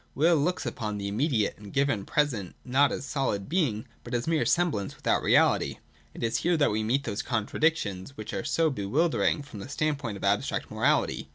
[0.15, 4.47] Will looks upon the immediate and given present not as solid being, but as mere
[4.47, 5.77] semblance without reality.
[6.15, 9.69] It is here that we meet those contradictions which are so be wildering from the
[9.69, 11.29] standpoint of abstract morality.